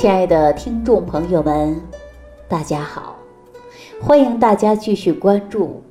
[0.00, 1.76] 亲爱的听众朋友们，
[2.46, 3.16] 大家好！
[4.00, 5.82] 欢迎大家继续关注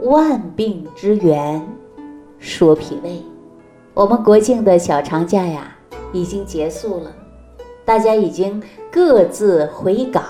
[0.08, 1.62] 《万病之源
[2.38, 3.10] 说脾胃》。
[3.92, 5.76] 我们国庆的小长假呀，
[6.10, 7.12] 已经结束了，
[7.84, 10.24] 大家已经各自回岗，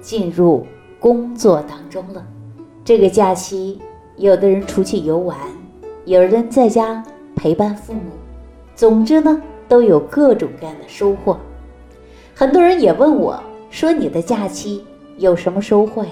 [0.00, 0.64] 进入
[1.00, 2.24] 工作当中了。
[2.84, 3.80] 这个假期，
[4.14, 5.36] 有的人出去游玩，
[6.04, 7.02] 有人在家
[7.34, 8.12] 陪伴父母，
[8.76, 11.36] 总之呢，都有各种各样的收获。
[12.34, 13.38] 很多人也问我
[13.70, 14.84] 说：“你的假期
[15.18, 16.10] 有什么收获呀？”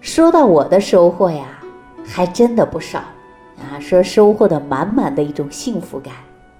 [0.00, 1.58] 说到我的收获呀，
[2.04, 2.98] 还真的不少
[3.58, 3.80] 啊！
[3.80, 6.12] 说收获的满满的一种幸福感，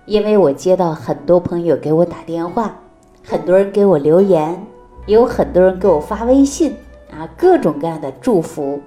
[0.06, 2.74] 因为我接到很多朋友给我打电话，
[3.22, 4.66] 很多人给我留言，
[5.04, 6.74] 有很多人给我发微信
[7.10, 8.80] 啊，各种各样的祝福，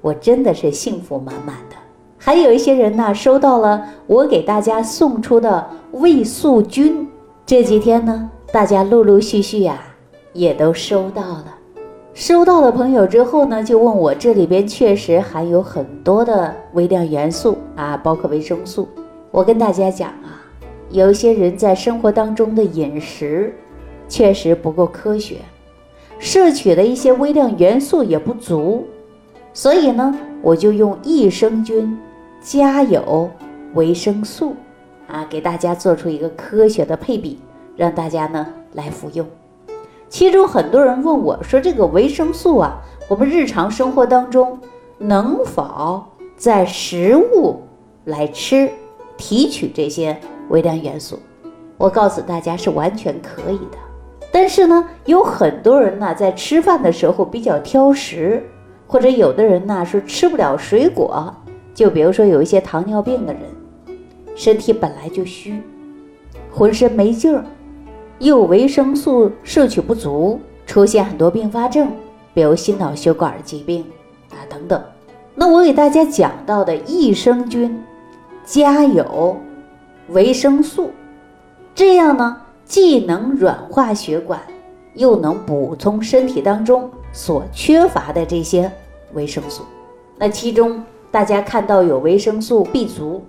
[0.00, 1.76] 我真的是幸福满满的。
[2.18, 7.08] 还有一些人呢，收到了我给大家送出的胃素菌，
[7.46, 8.28] 这几天呢。
[8.52, 9.80] 大家陆陆续续呀，
[10.32, 11.56] 也都收到了。
[12.14, 18.88] 收到的朋友之后呢，就问我这里边确实含有很多的微量元素啊，包括维生素。
[19.30, 20.42] 我跟大家讲啊，
[20.90, 23.54] 有些人在生活当中的饮食
[24.08, 25.36] 确实不够科学，
[26.18, 28.84] 摄取的一些微量元素也不足，
[29.52, 30.12] 所以呢，
[30.42, 31.96] 我就用益生菌
[32.42, 33.30] 加有
[33.74, 34.56] 维生素
[35.06, 37.38] 啊，给大家做出一个科学的配比。
[37.80, 39.26] 让大家呢来服用，
[40.10, 42.76] 其中很多人问我说：“这个维生素啊，
[43.08, 44.58] 我们日常生活当中
[44.98, 46.04] 能否
[46.36, 47.62] 在食物
[48.04, 48.70] 来吃
[49.16, 50.14] 提取这些
[50.50, 51.18] 微量元素？”
[51.78, 53.78] 我告诉大家是完全可以的。
[54.30, 58.46] 但是呢，有很多人呢在吃饭的时候比较挑食，
[58.86, 61.34] 或者有的人呢说吃不了水果，
[61.72, 63.40] 就比如说有一些糖尿病的人，
[64.36, 65.62] 身体本来就虚，
[66.52, 67.42] 浑身没劲儿。
[68.20, 71.90] 又维生素摄取不足，出现很多并发症，
[72.34, 73.82] 比如心脑血管疾病
[74.30, 74.80] 啊等等。
[75.34, 77.82] 那我给大家讲到的益生菌
[78.44, 79.36] 加有
[80.10, 80.90] 维生素，
[81.74, 82.36] 这样呢
[82.66, 84.38] 既能软化血管，
[84.94, 88.70] 又能补充身体当中所缺乏的这些
[89.14, 89.62] 维生素。
[90.18, 93.24] 那其中大家看到有维生素 B 族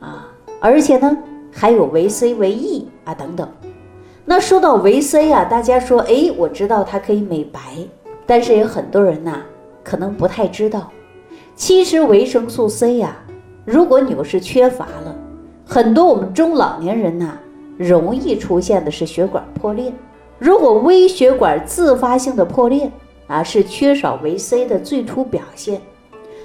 [0.00, 0.28] 啊，
[0.60, 1.14] 而且呢
[1.52, 3.46] 还有维 C、维 E 啊等等。
[4.30, 7.58] 那说到维 C 啊，大家说，哎，我知道它可以美白，
[8.26, 9.42] 但是有很多人呐，
[9.82, 10.88] 可能不太知道，
[11.56, 13.16] 其实维生素 C 呀，
[13.64, 15.16] 如果你要是缺乏了，
[15.66, 17.36] 很多我们中老年人呐，
[17.76, 19.92] 容易出现的是血管破裂。
[20.38, 22.88] 如果微血管自发性的破裂
[23.26, 25.80] 啊，是缺少维 C 的最初表现。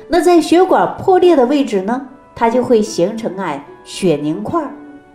[0.08, 4.68] 那在血管破裂的位置呢，它就会形成哎血凝块，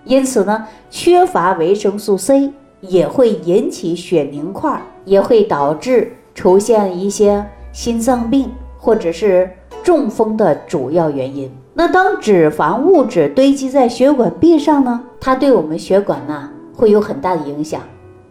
[0.05, 2.53] 因此呢，缺乏维生素 C。
[2.81, 9.51] 也会引起血凝块，也会导致出现一些心脏病或者是
[9.83, 11.51] 中风的主要原因。
[11.75, 15.03] 那当脂肪物质堆积在血管壁上呢？
[15.21, 17.81] 它对我们血管呢会有很大的影响，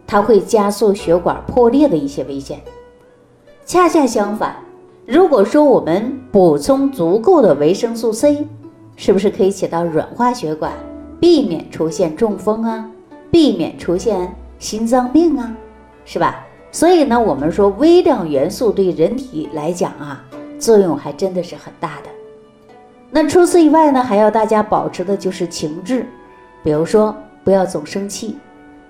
[0.06, 2.60] 它会加速血管破裂的一些危险。
[3.64, 4.56] 恰恰相反，
[5.06, 8.46] 如果说我们补充足够的维生素 C，
[8.96, 10.72] 是不是可以起到软化血管，
[11.20, 12.90] 避免出现中风啊？
[13.30, 15.50] 避免出现心脏病啊，
[16.04, 16.46] 是吧？
[16.70, 20.22] 所以呢，我们说微量元素对人体来讲啊，
[20.58, 22.10] 作用还真的是很大的。
[23.10, 26.06] 那除此以外呢，还要大家保持的就是情志，
[26.62, 28.36] 比如说不要总生气。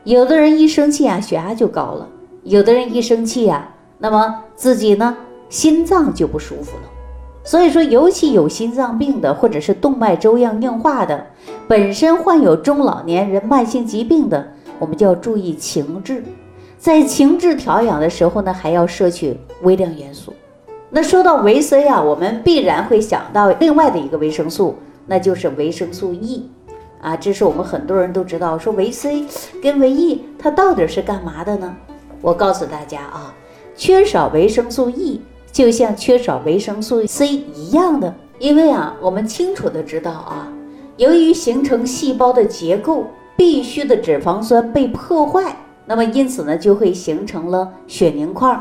[0.03, 2.07] 有的人一生气啊，血压就高了；
[2.43, 5.17] 有的人一生气啊，那么自己呢，
[5.49, 6.83] 心脏就不舒服了。
[7.45, 11.27] 所以说，尤其有心脏病的，或者是动脉粥样硬化的，
[11.69, 16.25] 本身患有中老年人慢性疾病的，我们就要注意情志。
[16.77, 20.35] 在情志调养的时候呢，还要摄取微量元素。
[20.89, 24.77] 那说到维 C 啊，我们必然会想到另外的一个维生素，
[25.07, 26.51] 那就是维生素 E
[27.01, 27.15] 啊。
[27.15, 29.25] 这是我们很多人都知道，说维 C
[29.63, 31.77] 跟维 E 它到底是干嘛的呢？
[32.23, 33.35] 我告诉大家啊，
[33.77, 35.21] 缺少维生素 E。
[35.53, 40.47] 就像缺少维生素 C 一样的，因为啊，我们清楚的知道啊，
[40.97, 43.05] 由于形成细胞的结构
[43.41, 45.57] 必须的脂肪酸被破坏，
[45.87, 48.61] 那么因此呢，就会形成了血凝块。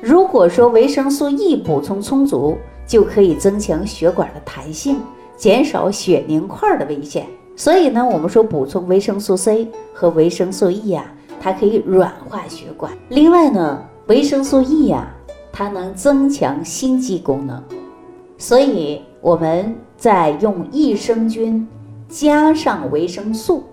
[0.00, 2.56] 如果说维生素 E 补充充足，
[2.86, 4.98] 就可以增强血管的弹性，
[5.36, 7.26] 减少血凝块的危险。
[7.56, 12.92] 所以呢，我们说补充维生素 C 和维生素 E 呀，它可以软化血管。
[13.08, 15.12] 另外呢，维生素 E 呀。
[15.52, 17.60] 它能增强心肌功能，
[18.38, 21.66] 所以我们在用益生菌
[22.08, 23.64] 加上维生素，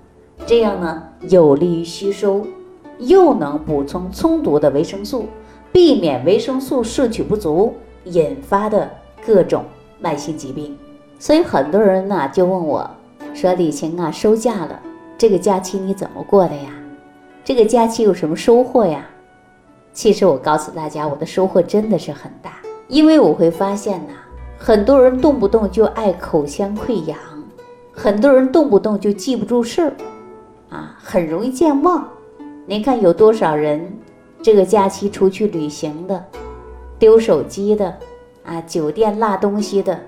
[0.45, 2.45] 这样呢有利于吸收，
[2.99, 5.25] 又能补充充足的维生素，
[5.71, 7.73] 避免维生素摄取不足
[8.05, 8.89] 引发的
[9.25, 9.65] 各种
[9.99, 10.77] 慢性疾病。
[11.19, 12.89] 所以很多人呢就问我，
[13.33, 14.79] 说李晴啊，收假了，
[15.17, 16.69] 这个假期你怎么过的呀？
[17.43, 19.05] 这个假期有什么收获呀？
[19.91, 24.13] 其实我告诉大家，我的收获真的是很大，因为我会发现呐，
[24.57, 27.17] 很多人动不动就爱口腔溃疡，
[27.91, 29.93] 很多人动不动就记不住事儿，
[30.69, 32.07] 啊，很容易健忘。
[32.65, 33.97] 您看有多少人
[34.41, 36.25] 这个假期出去旅行的，
[36.99, 37.97] 丢手机的，
[38.43, 39.99] 啊，酒店落东西的。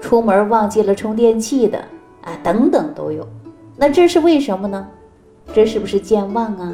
[0.00, 1.78] 出门忘记了充电器的
[2.22, 3.26] 啊，等等都有，
[3.74, 4.86] 那这是为什么呢？
[5.54, 6.72] 这是不是健忘啊？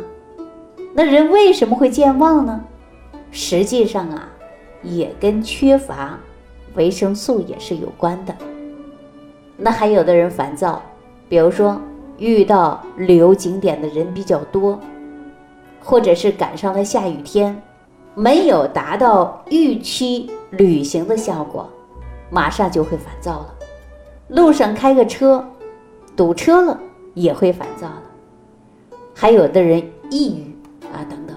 [0.93, 2.61] 那人为什么会健忘呢？
[3.31, 4.29] 实际上啊，
[4.83, 6.19] 也跟缺乏
[6.75, 8.35] 维生素也是有关的。
[9.57, 10.83] 那还有的人烦躁，
[11.29, 11.81] 比如说
[12.21, 14.79] 遇到旅游景点的人比较多，
[15.83, 17.61] 或者是赶上了下雨天，
[18.15, 21.69] 没有达到预期旅行的效果。
[22.31, 23.55] 马上就会烦躁了，
[24.29, 25.45] 路上开个车，
[26.15, 26.79] 堵车了
[27.15, 28.03] 也会烦躁了，
[29.13, 30.57] 还有的人抑郁
[30.93, 31.35] 啊等等。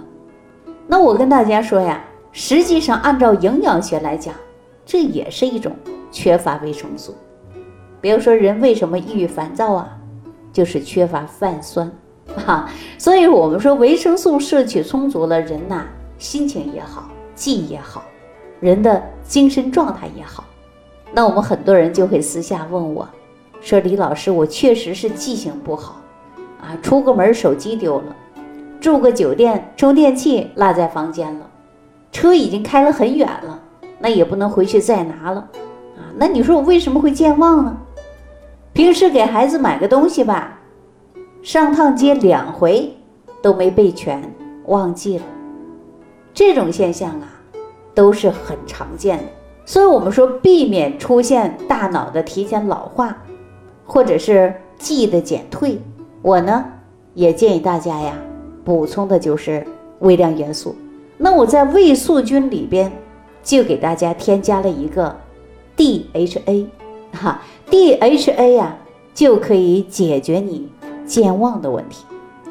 [0.86, 4.36] 那我跟大家说呀，实际上按照营养学来讲，
[4.86, 5.72] 这也是一种
[6.12, 7.16] 缺乏维生素。
[8.00, 9.98] 比如说人为什么抑郁烦躁啊，
[10.54, 11.92] 就是缺乏泛酸
[12.48, 12.72] 啊。
[12.98, 15.86] 所以我们说维生素摄取充足了，人呐
[16.18, 18.04] 心情也好，记忆也好，
[18.62, 20.46] 人的精神状态也好。
[21.12, 23.08] 那我们很多人就会私下问我，
[23.60, 26.02] 说李老师，我确实是记性不好，
[26.62, 28.16] 啊，出个门手机丢了，
[28.80, 31.48] 住个酒店充电器落在房间了，
[32.12, 33.60] 车已经开了很远了，
[34.00, 35.42] 那也不能回去再拿了，
[35.98, 37.78] 啊，那你说我为什么会健忘呢？
[38.74, 40.60] 平时给孩子买个东西吧，
[41.44, 42.92] 上趟街两回
[43.40, 44.20] 都没备全，
[44.66, 45.24] 忘记了，
[46.34, 47.28] 这种现象啊，
[47.94, 49.24] 都是很常见的。
[49.64, 53.16] 所以，我们说避免出现大脑的提前老化，
[53.86, 55.80] 或者是记忆的减退，
[56.24, 56.66] 我呢
[57.14, 58.16] 也建议大家呀，
[58.66, 59.64] 补充的就是
[60.00, 60.76] 微量元素。
[61.16, 62.92] 那我在胃素菌里边
[63.44, 65.16] 就给大家添加了一个
[65.78, 66.66] DHA，
[67.14, 68.76] 哈，DHA 呀
[69.14, 70.68] 就可以解决你
[71.06, 72.06] 健忘的问题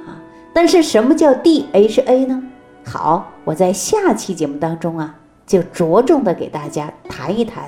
[0.07, 0.17] 啊。
[0.55, 2.43] 但是什么叫 DHA 呢？
[2.85, 5.15] 好，我在下期节目当中啊。
[5.45, 7.65] 就着重的给大家谈一谈，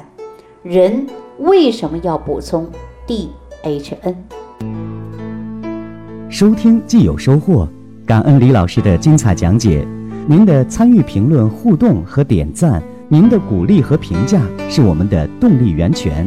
[0.62, 1.06] 人
[1.40, 2.66] 为什么要补充
[3.06, 4.14] DHN？
[6.30, 7.68] 收听既有收获，
[8.06, 9.86] 感恩李老师的精彩讲解。
[10.26, 14.40] 您的参与、评论、互动和点赞，您的鼓励和评价
[14.70, 16.26] 是我们的动力源泉。